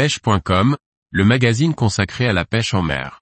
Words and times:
pêche.com, 0.00 0.78
le 1.10 1.24
magazine 1.26 1.74
consacré 1.74 2.26
à 2.26 2.32
la 2.32 2.46
pêche 2.46 2.72
en 2.72 2.80
mer. 2.80 3.20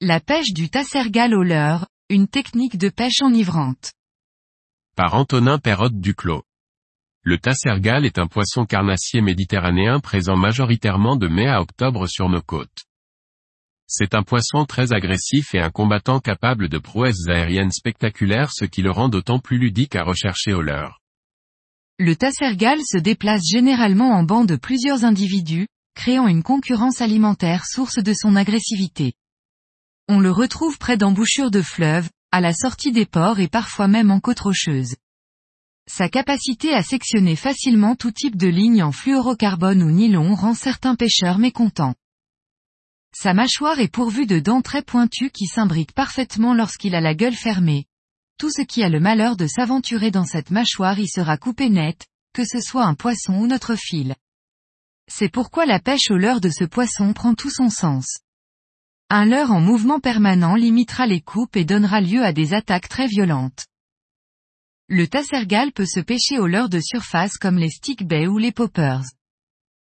La 0.00 0.18
pêche 0.18 0.52
du 0.52 0.68
tassergal 0.70 1.32
au 1.32 1.44
leurre, 1.44 1.86
une 2.10 2.26
technique 2.26 2.76
de 2.76 2.88
pêche 2.88 3.22
enivrante. 3.22 3.92
Par 4.96 5.14
Antonin 5.14 5.60
Perrotte 5.60 6.00
Duclos. 6.00 6.42
Le 7.22 7.38
tassergal 7.38 8.04
est 8.04 8.18
un 8.18 8.26
poisson 8.26 8.66
carnassier 8.66 9.20
méditerranéen 9.20 10.00
présent 10.00 10.36
majoritairement 10.36 11.14
de 11.14 11.28
mai 11.28 11.46
à 11.46 11.60
octobre 11.60 12.08
sur 12.08 12.28
nos 12.28 12.42
côtes. 12.42 12.88
C'est 13.86 14.14
un 14.14 14.22
poisson 14.22 14.64
très 14.64 14.92
agressif 14.92 15.54
et 15.54 15.60
un 15.60 15.70
combattant 15.70 16.18
capable 16.18 16.68
de 16.68 16.78
prouesses 16.78 17.28
aériennes 17.28 17.72
spectaculaires 17.72 18.50
ce 18.52 18.64
qui 18.64 18.82
le 18.82 18.90
rend 18.90 19.08
d'autant 19.08 19.38
plus 19.38 19.58
ludique 19.58 19.94
à 19.94 20.04
rechercher 20.04 20.54
au 20.54 20.62
leurre. 20.62 21.00
Le 21.98 22.16
tassergal 22.16 22.80
se 22.84 22.98
déplace 22.98 23.42
généralement 23.48 24.12
en 24.12 24.24
banc 24.24 24.44
de 24.44 24.56
plusieurs 24.56 25.04
individus, 25.04 25.68
créant 25.94 26.26
une 26.26 26.42
concurrence 26.42 27.00
alimentaire 27.00 27.66
source 27.66 28.02
de 28.02 28.12
son 28.14 28.36
agressivité. 28.36 29.12
On 30.08 30.18
le 30.18 30.30
retrouve 30.30 30.78
près 30.78 30.96
d'embouchures 30.96 31.50
de 31.50 31.62
fleuves, 31.62 32.08
à 32.32 32.40
la 32.40 32.52
sortie 32.52 32.90
des 32.90 33.06
ports 33.06 33.38
et 33.38 33.48
parfois 33.48 33.86
même 33.86 34.10
en 34.10 34.18
côte 34.18 34.40
rocheuse. 34.40 34.96
Sa 35.86 36.08
capacité 36.08 36.72
à 36.72 36.82
sectionner 36.82 37.36
facilement 37.36 37.94
tout 37.94 38.10
type 38.10 38.36
de 38.36 38.48
ligne 38.48 38.82
en 38.82 38.90
fluorocarbone 38.90 39.82
ou 39.82 39.90
nylon 39.90 40.34
rend 40.34 40.54
certains 40.54 40.96
pêcheurs 40.96 41.38
mécontents. 41.38 41.94
Sa 43.16 43.32
mâchoire 43.32 43.78
est 43.78 43.88
pourvue 43.88 44.26
de 44.26 44.40
dents 44.40 44.60
très 44.60 44.82
pointues 44.82 45.30
qui 45.30 45.46
s'imbriquent 45.46 45.94
parfaitement 45.94 46.52
lorsqu'il 46.52 46.96
a 46.96 47.00
la 47.00 47.14
gueule 47.14 47.36
fermée. 47.36 47.86
Tout 48.38 48.50
ce 48.50 48.62
qui 48.62 48.82
a 48.82 48.88
le 48.88 48.98
malheur 48.98 49.36
de 49.36 49.46
s'aventurer 49.46 50.10
dans 50.10 50.24
cette 50.24 50.50
mâchoire 50.50 50.98
y 50.98 51.06
sera 51.06 51.36
coupé 51.36 51.70
net, 51.70 52.06
que 52.32 52.44
ce 52.44 52.60
soit 52.60 52.84
un 52.84 52.94
poisson 52.94 53.34
ou 53.34 53.46
notre 53.46 53.76
fil. 53.76 54.16
C'est 55.08 55.28
pourquoi 55.28 55.64
la 55.64 55.78
pêche 55.78 56.10
au 56.10 56.16
leurre 56.16 56.40
de 56.40 56.50
ce 56.50 56.64
poisson 56.64 57.12
prend 57.12 57.34
tout 57.34 57.50
son 57.50 57.70
sens. 57.70 58.18
Un 59.10 59.26
leurre 59.26 59.52
en 59.52 59.60
mouvement 59.60 60.00
permanent 60.00 60.56
limitera 60.56 61.06
les 61.06 61.20
coupes 61.20 61.56
et 61.56 61.64
donnera 61.64 62.00
lieu 62.00 62.24
à 62.24 62.32
des 62.32 62.52
attaques 62.52 62.88
très 62.88 63.06
violentes. 63.06 63.66
Le 64.88 65.06
tassergal 65.06 65.72
peut 65.72 65.86
se 65.86 66.00
pêcher 66.00 66.38
au 66.38 66.48
leurre 66.48 66.68
de 66.68 66.80
surface 66.80 67.36
comme 67.36 67.58
les 67.58 67.70
stick 67.70 68.04
bay 68.04 68.26
ou 68.26 68.38
les 68.38 68.52
poppers. 68.52 69.04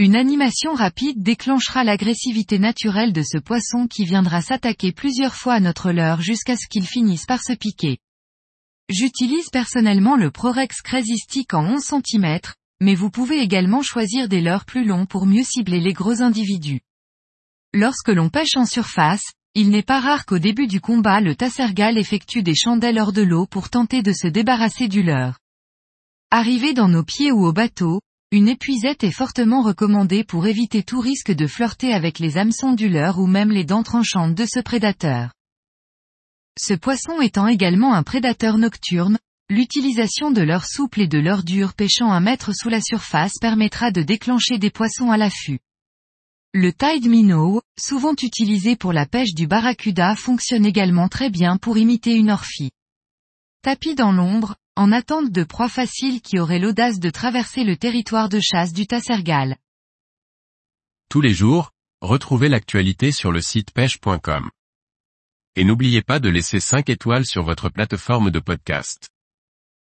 Une 0.00 0.14
animation 0.14 0.74
rapide 0.74 1.24
déclenchera 1.24 1.82
l'agressivité 1.82 2.60
naturelle 2.60 3.12
de 3.12 3.24
ce 3.24 3.36
poisson 3.36 3.88
qui 3.88 4.04
viendra 4.04 4.42
s'attaquer 4.42 4.92
plusieurs 4.92 5.34
fois 5.34 5.54
à 5.54 5.60
notre 5.60 5.90
leurre 5.90 6.20
jusqu'à 6.20 6.56
ce 6.56 6.68
qu'il 6.68 6.86
finisse 6.86 7.26
par 7.26 7.42
se 7.42 7.52
piquer. 7.52 7.98
J'utilise 8.88 9.50
personnellement 9.50 10.14
le 10.14 10.30
Prorex 10.30 10.82
Crazy 10.82 11.16
en 11.52 11.64
11 11.64 11.82
cm, 11.82 12.38
mais 12.80 12.94
vous 12.94 13.10
pouvez 13.10 13.40
également 13.40 13.82
choisir 13.82 14.28
des 14.28 14.40
leurres 14.40 14.66
plus 14.66 14.84
longs 14.84 15.04
pour 15.04 15.26
mieux 15.26 15.42
cibler 15.42 15.80
les 15.80 15.94
gros 15.94 16.22
individus. 16.22 16.80
Lorsque 17.74 18.10
l'on 18.10 18.28
pêche 18.28 18.56
en 18.56 18.66
surface, 18.66 19.32
il 19.56 19.68
n'est 19.70 19.82
pas 19.82 19.98
rare 19.98 20.26
qu'au 20.26 20.38
début 20.38 20.68
du 20.68 20.80
combat 20.80 21.20
le 21.20 21.34
tassergal 21.34 21.98
effectue 21.98 22.44
des 22.44 22.54
chandelles 22.54 23.00
hors 23.00 23.12
de 23.12 23.22
l'eau 23.22 23.46
pour 23.46 23.68
tenter 23.68 24.02
de 24.02 24.12
se 24.12 24.28
débarrasser 24.28 24.86
du 24.86 25.02
leurre. 25.02 25.40
Arrivé 26.30 26.72
dans 26.72 26.88
nos 26.88 27.02
pieds 27.02 27.32
ou 27.32 27.44
au 27.44 27.52
bateau, 27.52 28.00
une 28.30 28.48
épuisette 28.48 29.04
est 29.04 29.10
fortement 29.10 29.62
recommandée 29.62 30.22
pour 30.22 30.46
éviter 30.46 30.82
tout 30.82 31.00
risque 31.00 31.32
de 31.32 31.46
flirter 31.46 31.94
avec 31.94 32.18
les 32.18 32.36
hameçons 32.36 32.74
du 32.74 32.90
leurre 32.90 33.18
ou 33.18 33.26
même 33.26 33.50
les 33.50 33.64
dents 33.64 33.82
tranchantes 33.82 34.34
de 34.34 34.44
ce 34.44 34.60
prédateur. 34.60 35.32
Ce 36.58 36.74
poisson 36.74 37.22
étant 37.22 37.46
également 37.46 37.94
un 37.94 38.02
prédateur 38.02 38.58
nocturne, 38.58 39.18
l'utilisation 39.48 40.30
de 40.30 40.42
leur 40.42 40.66
souple 40.66 41.00
et 41.00 41.06
de 41.06 41.18
leur 41.18 41.42
dur 41.42 41.72
pêchant 41.72 42.12
un 42.12 42.20
mètre 42.20 42.54
sous 42.54 42.68
la 42.68 42.82
surface 42.82 43.38
permettra 43.40 43.92
de 43.92 44.02
déclencher 44.02 44.58
des 44.58 44.70
poissons 44.70 45.10
à 45.10 45.16
l'affût. 45.16 45.60
Le 46.52 46.72
tide 46.72 47.08
minnow, 47.08 47.62
souvent 47.78 48.14
utilisé 48.22 48.76
pour 48.76 48.92
la 48.92 49.06
pêche 49.06 49.32
du 49.34 49.46
barracuda 49.46 50.14
fonctionne 50.16 50.66
également 50.66 51.08
très 51.08 51.30
bien 51.30 51.56
pour 51.56 51.78
imiter 51.78 52.14
une 52.14 52.30
orphie. 52.30 52.72
Tapis 53.62 53.94
dans 53.94 54.12
l'ombre, 54.12 54.56
en 54.78 54.92
attente 54.92 55.32
de 55.32 55.42
proies 55.42 55.68
faciles 55.68 56.20
qui 56.20 56.38
auraient 56.38 56.60
l'audace 56.60 57.00
de 57.00 57.10
traverser 57.10 57.64
le 57.64 57.76
territoire 57.76 58.28
de 58.28 58.38
chasse 58.38 58.72
du 58.72 58.86
tassergal. 58.86 59.56
Tous 61.10 61.20
les 61.20 61.34
jours, 61.34 61.72
retrouvez 62.00 62.48
l'actualité 62.48 63.10
sur 63.10 63.32
le 63.32 63.40
site 63.40 63.72
pêche.com. 63.72 64.50
Et 65.56 65.64
n'oubliez 65.64 66.02
pas 66.02 66.20
de 66.20 66.28
laisser 66.28 66.60
5 66.60 66.90
étoiles 66.90 67.26
sur 67.26 67.42
votre 67.42 67.70
plateforme 67.70 68.30
de 68.30 68.38
podcast. 68.38 69.08